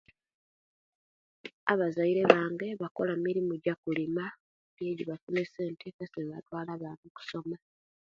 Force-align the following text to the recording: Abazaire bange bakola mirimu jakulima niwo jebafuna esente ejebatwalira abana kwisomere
Abazaire 1.71 2.21
bange 2.31 2.67
bakola 2.81 3.13
mirimu 3.25 3.53
jakulima 3.63 4.25
niwo 4.73 4.91
jebafuna 4.97 5.39
esente 5.45 5.83
ejebatwalira 5.89 6.63
abana 6.77 7.09
kwisomere 7.15 7.63